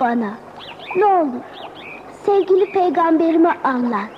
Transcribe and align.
bana. 0.00 0.34
Ne 0.96 1.06
olur. 1.06 1.42
Sevgili 2.26 2.72
peygamberime 2.72 3.54
anlat. 3.64 4.10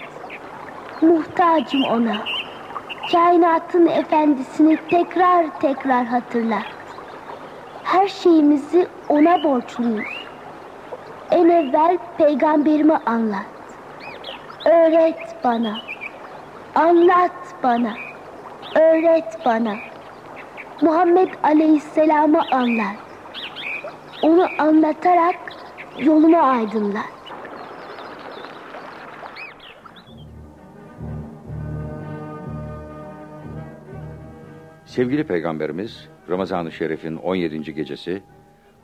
Muhtacım 1.02 1.84
ona. 1.84 2.16
Kainatın 3.12 3.86
efendisini 3.86 4.78
tekrar 4.90 5.60
tekrar 5.60 6.06
hatırlat. 6.06 6.66
Her 7.84 8.08
şeyimizi 8.08 8.88
ona 9.08 9.44
borçluyuz. 9.44 10.08
En 11.30 11.48
evvel 11.48 11.98
peygamberime 12.18 13.00
anlat. 13.06 13.46
Öğret 14.64 15.36
bana. 15.44 15.76
Anlat 16.74 17.32
bana. 17.62 17.92
Öğret 18.74 19.44
bana. 19.44 19.74
Muhammed 20.82 21.28
Aleyhisselam'ı 21.42 22.42
anlat. 22.52 22.96
Onu 24.22 24.48
anlatarak 24.58 25.49
yolumu 25.98 26.38
aydınlat. 26.38 27.04
Sevgili 34.84 35.24
Peygamberimiz 35.24 36.08
Ramazan-ı 36.28 36.72
Şerif'in 36.72 37.16
17. 37.16 37.74
gecesi 37.74 38.22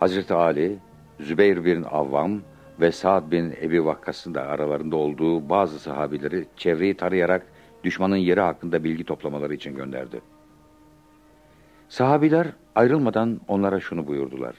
Hazreti 0.00 0.34
Ali, 0.34 0.78
Zübeyir 1.20 1.64
bin 1.64 1.82
Avvam 1.82 2.40
ve 2.80 2.92
Sa'd 2.92 3.30
bin 3.30 3.54
Ebi 3.62 3.84
Vakkas'ın 3.84 4.34
da 4.34 4.42
aralarında 4.42 4.96
olduğu 4.96 5.48
bazı 5.48 5.78
sahabileri 5.78 6.46
çevreyi 6.56 6.96
tarayarak 6.96 7.46
düşmanın 7.84 8.16
yeri 8.16 8.40
hakkında 8.40 8.84
bilgi 8.84 9.04
toplamaları 9.04 9.54
için 9.54 9.76
gönderdi. 9.76 10.20
Sahabiler 11.88 12.46
ayrılmadan 12.74 13.40
onlara 13.48 13.80
şunu 13.80 14.06
buyurdular. 14.06 14.54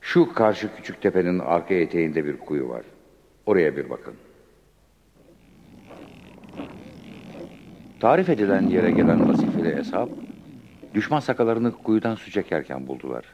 Şu 0.00 0.34
karşı 0.34 0.76
küçük 0.76 1.02
tepenin 1.02 1.38
arka 1.38 1.74
eteğinde 1.74 2.24
bir 2.24 2.36
kuyu 2.38 2.68
var. 2.68 2.82
Oraya 3.46 3.76
bir 3.76 3.90
bakın. 3.90 4.14
Tarif 8.00 8.28
edilen 8.28 8.62
yere 8.62 8.90
gelen 8.90 9.28
vazifeli 9.28 9.76
hesap, 9.76 10.08
düşman 10.94 11.20
sakalarını 11.20 11.72
kuyudan 11.72 12.14
su 12.14 12.30
çekerken 12.30 12.86
buldular. 12.86 13.24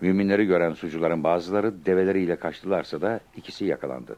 Müminleri 0.00 0.46
gören 0.46 0.72
sucuların 0.72 1.24
bazıları 1.24 1.86
develeriyle 1.86 2.36
kaçtılarsa 2.36 3.00
da 3.00 3.20
ikisi 3.36 3.64
yakalandı. 3.64 4.16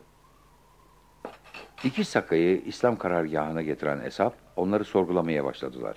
İki 1.84 2.04
sakayı 2.04 2.60
İslam 2.66 2.96
karargahına 2.96 3.62
getiren 3.62 4.00
hesap 4.00 4.34
onları 4.56 4.84
sorgulamaya 4.84 5.44
başladılar. 5.44 5.96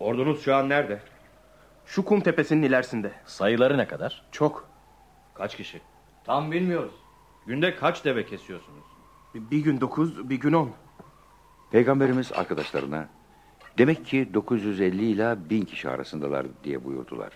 Ordunuz 0.00 0.42
şu 0.44 0.54
an 0.54 0.68
nerede? 0.68 0.98
Şu 1.86 2.04
kum 2.04 2.20
tepesinin 2.20 2.62
ilerisinde. 2.62 3.10
Sayıları 3.24 3.78
ne 3.78 3.86
kadar? 3.86 4.22
Çok. 4.32 4.71
Kaç 5.34 5.56
kişi? 5.56 5.80
Tam 6.24 6.52
bilmiyoruz. 6.52 6.92
Günde 7.46 7.74
kaç 7.76 8.04
deve 8.04 8.26
kesiyorsunuz? 8.26 8.84
Bir, 9.34 9.50
bir 9.50 9.64
gün 9.64 9.80
dokuz, 9.80 10.30
bir 10.30 10.36
gün 10.40 10.52
on. 10.52 10.70
Peygamberimiz 11.70 12.32
arkadaşlarına 12.32 13.08
demek 13.78 14.06
ki 14.06 14.34
950 14.34 15.04
ile 15.04 15.36
1000 15.50 15.62
kişi 15.64 15.88
arasındalar 15.88 16.46
diye 16.64 16.84
buyurdular. 16.84 17.32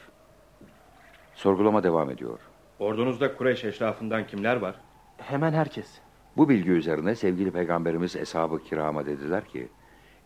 Sorgulama 1.34 1.82
devam 1.82 2.10
ediyor. 2.10 2.38
Ordunuzda 2.78 3.36
Kureyş 3.36 3.64
eşrafından 3.64 4.26
kimler 4.26 4.56
var? 4.56 4.74
Hemen 5.18 5.52
herkes. 5.52 5.98
Bu 6.36 6.48
bilgi 6.48 6.70
üzerine 6.70 7.14
sevgili 7.14 7.50
peygamberimiz 7.50 8.16
eshab-ı 8.16 8.64
kirama 8.64 9.06
dediler 9.06 9.44
ki 9.44 9.68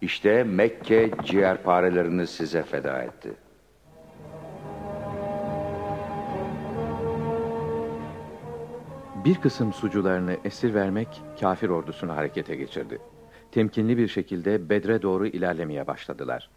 işte 0.01 0.45
Mekke 0.45 1.11
ciğerparelerini 1.25 2.27
size 2.27 2.63
feda 2.63 3.03
etti. 3.03 3.33
Bir 9.25 9.41
kısım 9.41 9.73
sucularını 9.73 10.37
esir 10.45 10.75
vermek 10.75 11.09
kafir 11.41 11.69
ordusunu 11.69 12.17
harekete 12.17 12.57
geçirdi. 12.57 12.99
Temkinli 13.53 13.97
bir 13.99 14.09
şekilde 14.09 14.69
Bedre 14.69 15.03
doğru 15.03 15.27
ilerlemeye 15.27 15.87
başladılar. 15.87 16.51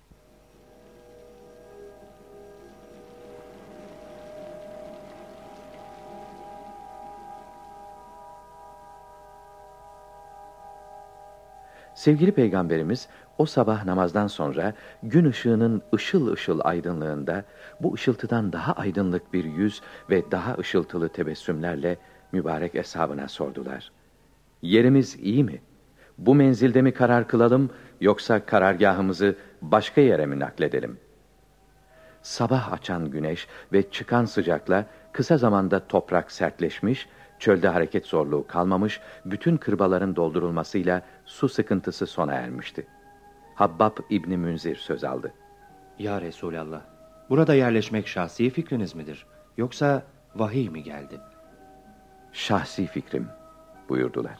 Sevgili 11.96 12.32
Peygamberimiz 12.32 13.08
o 13.38 13.46
sabah 13.46 13.86
namazdan 13.86 14.28
sonra 14.28 14.74
gün 15.04 15.26
ışığının 15.26 15.82
ışıl 15.94 16.34
ışıl 16.34 16.60
aydınlığında 16.64 17.44
bu 17.80 17.94
ışıltıdan 17.94 18.54
daha 18.54 18.74
aydınlık 18.74 19.34
bir 19.34 19.44
yüz 19.44 19.82
ve 20.10 20.32
daha 20.32 20.54
ışıltılı 20.54 21.10
tebessümlerle 21.10 21.98
mübarek 22.34 22.76
eshabına 22.76 23.28
sordular. 23.28 23.92
Yerimiz 24.62 25.16
iyi 25.16 25.44
mi? 25.44 25.62
Bu 26.18 26.36
menzilde 26.36 26.82
mi 26.82 26.94
karar 26.94 27.28
kılalım 27.28 27.70
yoksa 28.02 28.46
karargahımızı 28.46 29.36
başka 29.62 30.02
yere 30.02 30.26
mi 30.26 30.40
nakledelim? 30.40 31.00
Sabah 32.22 32.72
açan 32.72 33.12
güneş 33.12 33.48
ve 33.74 33.90
çıkan 33.92 34.26
sıcakla 34.26 34.86
kısa 35.12 35.38
zamanda 35.38 35.88
toprak 35.88 36.32
sertleşmiş, 36.32 37.08
çölde 37.40 37.68
hareket 37.68 38.06
zorluğu 38.06 38.48
kalmamış, 38.48 39.02
bütün 39.26 39.58
kırbaların 39.58 40.16
doldurulmasıyla 40.16 41.02
su 41.26 41.50
sıkıntısı 41.50 42.08
sona 42.08 42.34
ermişti. 42.34 42.88
Habbab 43.56 43.98
İbni 44.10 44.38
Münzir 44.38 44.76
söz 44.76 45.04
aldı. 45.04 45.34
Ya 46.00 46.22
Resulallah, 46.22 46.82
burada 47.30 47.54
yerleşmek 47.54 48.08
şahsi 48.08 48.50
fikriniz 48.50 48.96
midir? 48.96 49.26
Yoksa 49.58 50.04
vahiy 50.36 50.70
mi 50.70 50.84
geldi? 50.84 51.20
Şahsi 52.34 52.86
fikrim 52.86 53.28
buyurdular. 53.90 54.38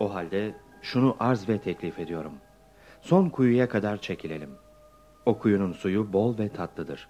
O 0.00 0.14
halde 0.14 0.54
şunu 0.82 1.16
arz 1.20 1.48
ve 1.48 1.58
teklif 1.58 1.98
ediyorum. 1.98 2.32
Son 3.02 3.28
kuyuya 3.28 3.68
kadar 3.68 3.96
çekilelim. 4.00 4.50
O 5.26 5.38
kuyunun 5.38 5.72
suyu 5.72 6.12
bol 6.12 6.38
ve 6.38 6.48
tatlıdır. 6.48 7.08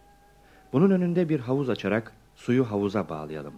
Bunun 0.73 0.91
önünde 0.91 1.29
bir 1.29 1.41
havuz 1.41 1.71
açarak 1.71 2.13
suyu 2.37 2.71
havuza 2.71 3.09
bağlayalım. 3.09 3.55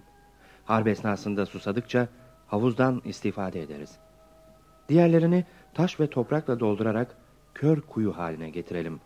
Harp 0.64 0.86
esnasında 0.86 1.46
susadıkça 1.46 2.08
havuzdan 2.46 3.02
istifade 3.04 3.62
ederiz. 3.62 3.98
Diğerlerini 4.88 5.44
taş 5.74 6.00
ve 6.00 6.10
toprakla 6.10 6.60
doldurarak 6.60 7.16
kör 7.54 7.80
kuyu 7.80 8.16
haline 8.16 8.50
getirelim. 8.50 9.00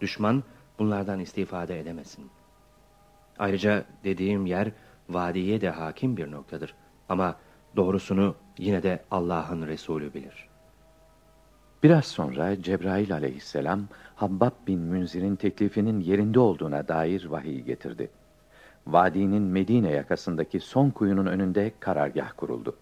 Düşman 0.00 0.42
bunlardan 0.78 1.20
istifade 1.20 1.80
edemesin. 1.80 2.30
Ayrıca 3.38 3.84
dediğim 4.04 4.46
yer 4.46 4.72
vadiye 5.08 5.60
de 5.60 5.70
hakim 5.70 6.16
bir 6.16 6.30
noktadır. 6.30 6.74
Ama 7.08 7.36
doğrusunu 7.76 8.34
yine 8.58 8.82
de 8.82 9.04
Allah'ın 9.10 9.66
Resulü 9.66 10.14
bilir. 10.14 10.48
Biraz 11.82 12.04
sonra 12.04 12.62
Cebrail 12.62 13.12
aleyhisselam 13.12 13.80
Habbab 14.14 14.52
bin 14.66 14.80
Münzir'in 14.80 15.36
teklifinin 15.36 16.00
yerinde 16.00 16.40
olduğuna 16.40 16.88
dair 16.88 17.24
vahiy 17.24 17.60
getirdi. 17.60 18.10
Vadinin 18.86 19.42
Medine 19.42 19.90
yakasındaki 19.90 20.60
son 20.60 20.90
kuyunun 20.90 21.26
önünde 21.26 21.72
karargah 21.80 22.32
kuruldu. 22.36 22.76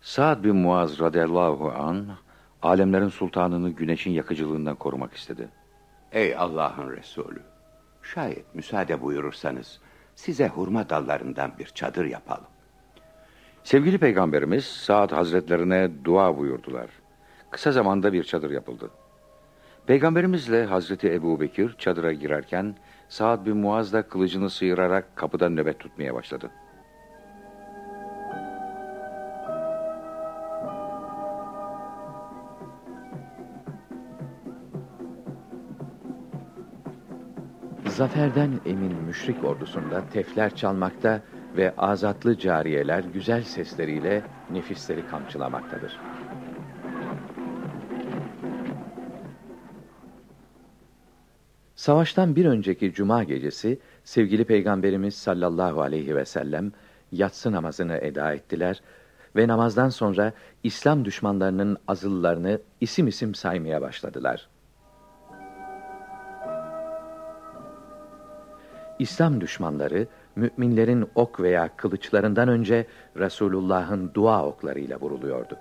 Sa'd 0.00 0.44
bin 0.44 0.56
Muaz 0.56 1.00
radıyallahu 1.00 1.72
an 1.72 2.06
alemlerin 2.62 3.08
sultanını 3.08 3.70
güneşin 3.70 4.10
yakıcılığından 4.10 4.76
korumak 4.76 5.12
istedi. 5.12 5.48
Ey 6.12 6.36
Allah'ın 6.36 6.90
Resulü! 6.90 7.42
Şayet 8.02 8.54
müsaade 8.54 9.02
buyurursanız 9.02 9.80
size 10.14 10.48
hurma 10.48 10.88
dallarından 10.90 11.52
bir 11.58 11.66
çadır 11.66 12.04
yapalım. 12.04 12.46
Sevgili 13.64 13.98
Peygamberimiz 13.98 14.64
Sa'd 14.64 15.12
Hazretlerine 15.12 15.90
dua 16.04 16.38
buyurdular. 16.38 16.86
Kısa 17.50 17.72
zamanda 17.72 18.12
bir 18.12 18.24
çadır 18.24 18.50
yapıldı. 18.50 18.90
Peygamberimizle 19.86 20.64
Hazreti 20.64 21.12
Ebu 21.12 21.40
Bekir 21.40 21.74
çadıra 21.78 22.12
girerken 22.12 22.76
Sa'd 23.08 23.46
bin 23.46 23.56
Muaz 23.56 23.92
da 23.92 24.02
kılıcını 24.02 24.50
sıyırarak 24.50 25.16
kapıda 25.16 25.48
nöbet 25.48 25.78
tutmaya 25.78 26.14
başladı. 26.14 26.50
Zaferden 38.02 38.60
emin 38.66 38.94
müşrik 38.94 39.44
ordusunda 39.44 40.08
tefler 40.12 40.56
çalmakta 40.56 41.22
ve 41.56 41.74
azatlı 41.76 42.38
cariyeler 42.38 43.04
güzel 43.04 43.42
sesleriyle 43.42 44.22
nefisleri 44.50 45.06
kamçılamaktadır. 45.06 45.98
Savaştan 51.74 52.36
bir 52.36 52.46
önceki 52.46 52.92
cuma 52.92 53.24
gecesi 53.24 53.78
sevgili 54.04 54.44
Peygamberimiz 54.44 55.14
sallallahu 55.14 55.80
aleyhi 55.80 56.16
ve 56.16 56.24
sellem 56.24 56.72
yatsı 57.12 57.52
namazını 57.52 57.96
eda 57.96 58.32
ettiler 58.32 58.82
ve 59.36 59.48
namazdan 59.48 59.88
sonra 59.88 60.32
İslam 60.62 61.04
düşmanlarının 61.04 61.76
azıllarını 61.88 62.60
isim 62.80 63.06
isim 63.06 63.34
saymaya 63.34 63.80
başladılar. 63.80 64.48
İslam 68.98 69.40
düşmanları 69.40 70.06
müminlerin 70.36 71.06
ok 71.14 71.40
veya 71.40 71.76
kılıçlarından 71.76 72.48
önce 72.48 72.86
Resulullah'ın 73.16 74.10
dua 74.14 74.46
oklarıyla 74.46 75.00
vuruluyordu. 75.00 75.58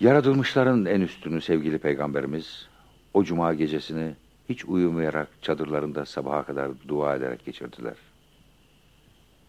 Yaratılmışların 0.00 0.84
en 0.84 1.00
üstünü 1.00 1.40
sevgili 1.40 1.78
peygamberimiz 1.78 2.68
o 3.14 3.24
cuma 3.24 3.54
gecesini 3.54 4.14
hiç 4.48 4.64
uyumayarak 4.64 5.28
çadırlarında 5.42 6.04
sabaha 6.04 6.42
kadar 6.42 6.70
dua 6.88 7.16
ederek 7.16 7.44
geçirdiler. 7.44 7.94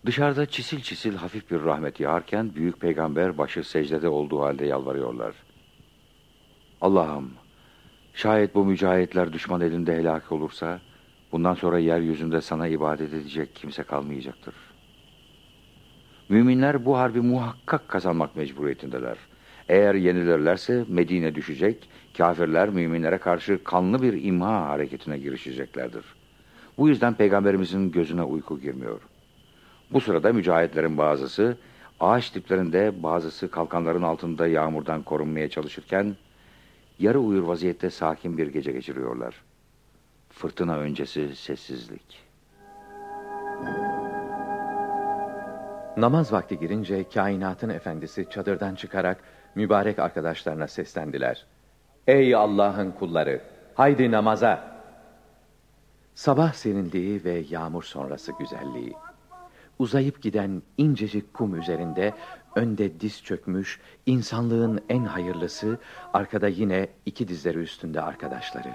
Dışarıda 0.05 0.45
çisil 0.45 0.81
çisil 0.81 1.15
hafif 1.15 1.51
bir 1.51 1.63
rahmet 1.63 1.99
yağarken 1.99 2.55
büyük 2.55 2.79
peygamber 2.79 3.37
başı 3.37 3.63
secdede 3.63 4.09
olduğu 4.09 4.41
halde 4.41 4.65
yalvarıyorlar. 4.65 5.35
Allah'ım 6.81 7.31
şayet 8.13 8.55
bu 8.55 8.65
mücahitler 8.65 9.33
düşman 9.33 9.61
elinde 9.61 9.95
helak 9.95 10.31
olursa 10.31 10.79
bundan 11.31 11.53
sonra 11.53 11.79
yeryüzünde 11.79 12.41
sana 12.41 12.67
ibadet 12.67 13.13
edecek 13.13 13.55
kimse 13.55 13.83
kalmayacaktır. 13.83 14.55
Müminler 16.29 16.85
bu 16.85 16.97
harbi 16.97 17.21
muhakkak 17.21 17.87
kazanmak 17.87 18.35
mecburiyetindeler. 18.35 19.17
Eğer 19.69 19.95
yenilirlerse 19.95 20.85
Medine 20.87 21.35
düşecek, 21.35 21.89
kafirler 22.17 22.69
müminlere 22.69 23.17
karşı 23.17 23.63
kanlı 23.63 24.01
bir 24.01 24.23
imha 24.23 24.69
hareketine 24.69 25.17
girişeceklerdir. 25.17 26.05
Bu 26.77 26.89
yüzden 26.89 27.13
peygamberimizin 27.13 27.91
gözüne 27.91 28.23
uyku 28.23 28.59
girmiyor. 28.59 29.01
Bu 29.91 30.01
sırada 30.01 30.33
mücahitlerin 30.33 30.97
bazısı 30.97 31.57
ağaç 31.99 32.35
diplerinde 32.35 33.03
bazısı 33.03 33.51
kalkanların 33.51 34.01
altında 34.01 34.47
yağmurdan 34.47 35.03
korunmaya 35.03 35.49
çalışırken 35.49 36.15
yarı 36.99 37.19
uyur 37.19 37.43
vaziyette 37.43 37.89
sakin 37.89 38.37
bir 38.37 38.47
gece 38.47 38.71
geçiriyorlar. 38.71 39.41
Fırtına 40.29 40.77
öncesi 40.77 41.35
sessizlik. 41.35 42.25
Namaz 45.97 46.33
vakti 46.33 46.59
girince 46.59 47.09
kainatın 47.09 47.69
efendisi 47.69 48.27
çadırdan 48.29 48.75
çıkarak 48.75 49.23
mübarek 49.55 49.99
arkadaşlarına 49.99 50.67
seslendiler. 50.67 51.45
Ey 52.07 52.35
Allah'ın 52.35 52.91
kulları! 52.91 53.41
Haydi 53.73 54.11
namaza! 54.11 54.75
Sabah 56.15 56.53
serinliği 56.53 57.23
ve 57.23 57.43
yağmur 57.49 57.83
sonrası 57.83 58.31
güzelliği. 58.39 58.93
Uzayıp 59.79 60.21
giden 60.21 60.61
incecik 60.77 61.33
kum 61.33 61.55
üzerinde 61.55 62.13
önde 62.55 62.99
diz 62.99 63.23
çökmüş 63.23 63.79
insanlığın 64.05 64.81
en 64.89 65.05
hayırlısı, 65.05 65.79
arkada 66.13 66.47
yine 66.47 66.87
iki 67.05 67.27
dizleri 67.27 67.57
üstünde 67.57 68.01
arkadaşları. 68.01 68.73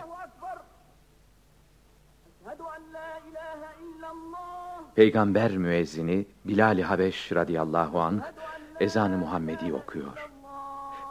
Peygamber 4.94 5.56
müezzini 5.56 6.26
Bilal-i 6.44 6.82
Habeş 6.82 7.32
radıyallahu 7.32 8.00
anh 8.00 8.22
ezanı 8.80 9.16
Muhammedi 9.18 9.72
okuyor. 9.72 10.30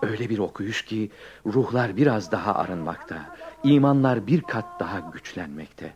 Öyle 0.01 0.29
bir 0.29 0.39
okuyuş 0.39 0.85
ki 0.85 1.11
ruhlar 1.45 1.97
biraz 1.97 2.31
daha 2.31 2.55
arınmakta, 2.55 3.35
imanlar 3.63 4.27
bir 4.27 4.41
kat 4.41 4.79
daha 4.79 4.99
güçlenmekte. 4.99 5.93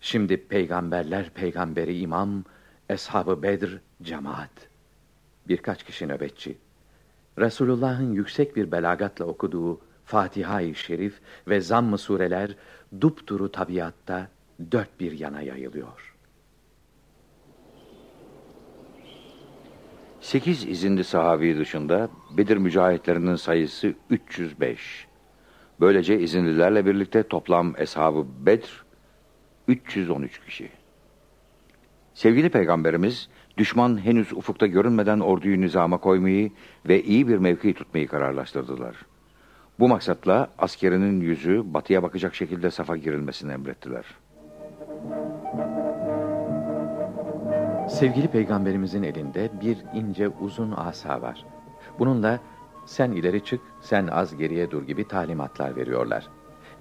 Şimdi 0.00 0.36
peygamberler 0.36 1.30
peygamberi 1.30 1.98
imam, 1.98 2.44
eshabı 2.88 3.42
Bedr 3.42 3.80
cemaat. 4.02 4.50
Birkaç 5.48 5.84
kişi 5.84 6.08
nöbetçi. 6.08 6.58
Resulullah'ın 7.38 8.12
yüksek 8.12 8.56
bir 8.56 8.72
belagatla 8.72 9.24
okuduğu 9.24 9.80
Fatiha-i 10.04 10.74
Şerif 10.74 11.20
ve 11.48 11.60
zamm-ı 11.60 11.98
sureler 11.98 12.56
dupduru 13.00 13.52
tabiatta 13.52 14.28
dört 14.72 15.00
bir 15.00 15.12
yana 15.12 15.40
yayılıyor. 15.42 16.16
Sekiz 20.20 20.64
izinli 20.64 21.04
sahabi 21.04 21.58
dışında 21.58 22.08
Bedir 22.36 22.56
mücahitlerinin 22.56 23.36
sayısı 23.36 23.94
305. 24.10 25.09
Böylece 25.80 26.20
izinlilerle 26.20 26.86
birlikte 26.86 27.22
toplam 27.22 27.74
eshabı 27.78 28.26
Bedir 28.46 28.84
313 29.68 30.40
kişi. 30.40 30.68
Sevgili 32.14 32.50
peygamberimiz 32.50 33.28
düşman 33.58 34.04
henüz 34.04 34.32
ufukta 34.32 34.66
görünmeden 34.66 35.20
orduyu 35.20 35.60
nizama 35.60 35.98
koymayı 35.98 36.50
ve 36.88 37.02
iyi 37.02 37.28
bir 37.28 37.38
mevki 37.38 37.74
tutmayı 37.74 38.08
kararlaştırdılar. 38.08 38.96
Bu 39.78 39.88
maksatla 39.88 40.50
askerinin 40.58 41.20
yüzü 41.20 41.62
batıya 41.64 42.02
bakacak 42.02 42.34
şekilde 42.34 42.70
safa 42.70 42.96
girilmesini 42.96 43.52
emrettiler. 43.52 44.04
Sevgili 47.88 48.28
peygamberimizin 48.28 49.02
elinde 49.02 49.50
bir 49.60 49.78
ince 49.94 50.28
uzun 50.28 50.72
asa 50.72 51.22
var. 51.22 51.44
Bununla 51.98 52.40
sen 52.86 53.12
ileri 53.12 53.44
çık, 53.44 53.60
sen 53.80 54.06
az 54.06 54.36
geriye 54.36 54.70
dur 54.70 54.82
gibi 54.82 55.08
talimatlar 55.08 55.76
veriyorlar. 55.76 56.26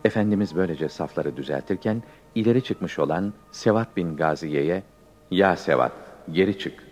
Efendimiz 0.06 0.56
böylece 0.56 0.90
safları 0.90 1.38
düzeltirken 1.38 2.04
ileri 2.36 2.64
çıkmış 2.64 3.00
olan 3.00 3.34
Sevat 3.52 3.98
bin 3.98 4.18
Gaziye'ye 4.18 4.84
''Ya 5.32 5.56
Sevat, 5.56 5.92
geri 6.32 6.58
çık'' 6.60 6.84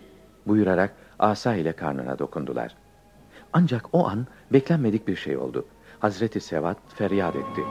buyurarak 0.46 0.94
asa 1.18 1.54
ile 1.54 1.72
karnına 1.72 2.18
dokundular. 2.18 2.76
Ancak 3.52 3.86
o 3.92 4.08
an 4.08 4.26
beklenmedik 4.52 5.08
bir 5.08 5.16
şey 5.16 5.36
oldu. 5.36 5.66
Hazreti 6.00 6.40
Sevat 6.40 6.76
feryat 6.94 7.36
etti. 7.36 7.62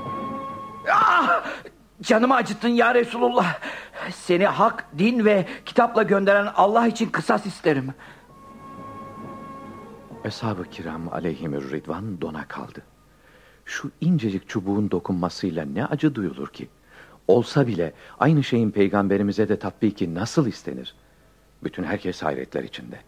Ah! 0.92 1.45
Canımı 2.01 2.36
acıttın 2.36 2.68
ya 2.68 2.95
Resulullah. 2.95 3.60
Seni 4.12 4.45
hak, 4.45 4.86
din 4.98 5.25
ve 5.25 5.45
kitapla 5.66 6.04
gönderen 6.04 6.48
Allah 6.56 6.88
için 6.88 7.10
kısas 7.10 7.45
isterim. 7.45 7.94
Eshab-ı 10.27 10.63
kiram 10.63 11.13
aleyhimür 11.13 11.71
ridvan 11.71 12.21
dona 12.21 12.47
kaldı. 12.47 12.81
Şu 13.66 13.92
incecik 14.02 14.49
çubuğun 14.49 14.92
dokunmasıyla 14.92 15.66
ne 15.66 15.85
acı 15.85 16.16
duyulur 16.16 16.47
ki? 16.47 16.68
Olsa 17.28 17.68
bile 17.68 17.94
aynı 18.19 18.44
şeyin 18.44 18.71
peygamberimize 18.71 19.49
de 19.49 19.59
tatbiki 19.59 20.16
nasıl 20.16 20.47
istenir? 20.47 20.95
Bütün 21.63 21.83
herkes 21.83 22.23
hayretler 22.23 22.63
içinde. 22.63 22.99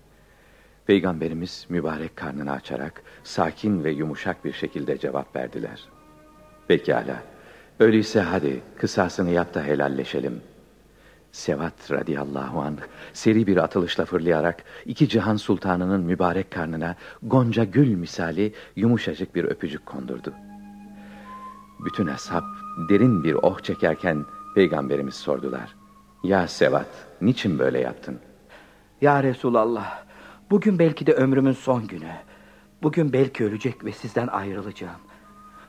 Peygamberimiz 0.86 1.66
mübarek 1.70 2.16
karnını 2.16 2.52
açarak 2.52 3.04
sakin 3.24 3.84
ve 3.84 3.92
yumuşak 3.92 4.46
bir 4.46 4.54
şekilde 4.54 4.98
cevap 4.98 5.36
verdiler. 5.36 5.84
Pekala, 6.68 7.24
öyleyse 7.80 8.22
hadi 8.22 8.62
kısasını 8.78 9.30
yap 9.30 9.54
da 9.54 9.64
helalleşelim. 9.64 10.42
Sevat 11.32 11.92
radıyallahu 11.92 12.62
anh 12.62 12.78
seri 13.14 13.48
bir 13.48 13.58
atılışla 13.58 14.06
fırlayarak 14.06 14.64
iki 14.86 15.10
cihan 15.10 15.36
sultanının 15.36 16.02
mübarek 16.02 16.52
karnına 16.52 16.96
gonca 17.24 17.64
gül 17.64 17.96
misali 17.96 18.54
yumuşacık 18.76 19.36
bir 19.36 19.44
öpücük 19.44 19.86
kondurdu. 19.86 20.34
Bütün 21.86 22.08
ashab 22.08 22.44
derin 22.90 23.24
bir 23.24 23.34
oh 23.34 23.60
çekerken 23.60 24.26
peygamberimiz 24.56 25.16
sordular. 25.16 25.76
Ya 26.24 26.48
Sevat, 26.48 27.08
niçin 27.22 27.60
böyle 27.60 27.80
yaptın? 27.80 28.20
Ya 29.02 29.24
Resulallah, 29.24 30.04
bugün 30.52 30.80
belki 30.80 31.08
de 31.08 31.14
ömrümün 31.14 31.52
son 31.52 31.88
günü. 31.88 32.12
Bugün 32.84 33.14
belki 33.14 33.46
ölecek 33.46 33.86
ve 33.86 33.92
sizden 33.92 34.28
ayrılacağım. 34.28 35.00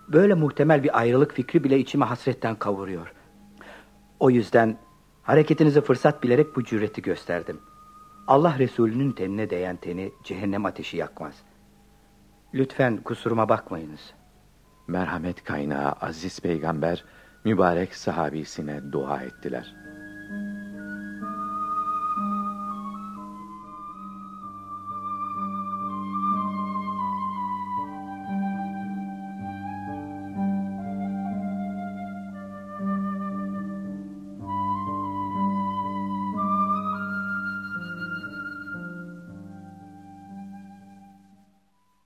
Böyle 0.08 0.34
muhtemel 0.34 0.82
bir 0.82 0.98
ayrılık 0.98 1.34
fikri 1.34 1.64
bile 1.64 1.78
içime 1.78 2.04
hasretten 2.04 2.54
kavuruyor. 2.54 3.12
O 4.20 4.30
yüzden 4.30 4.78
hareketinizi 5.30 5.80
fırsat 5.80 6.22
bilerek 6.22 6.56
bu 6.56 6.64
cüreti 6.64 7.02
gösterdim. 7.02 7.60
Allah 8.26 8.58
Resulü'nün 8.58 9.12
tenine 9.12 9.50
değen 9.50 9.76
teni 9.76 10.12
cehennem 10.24 10.66
ateşi 10.66 10.96
yakmaz. 10.96 11.34
Lütfen 12.54 12.96
kusuruma 12.96 13.48
bakmayınız. 13.48 14.14
Merhamet 14.88 15.44
kaynağı 15.44 15.92
aziz 15.92 16.40
peygamber 16.40 17.04
mübarek 17.44 17.94
sahabisine 17.94 18.92
dua 18.92 19.22
ettiler. 19.22 19.74